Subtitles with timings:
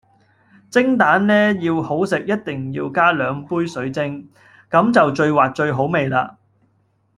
[0.71, 4.27] 蒸蛋呢要好食一定要加兩杯水蒸，
[4.67, 6.37] 咁就最滑最好味喇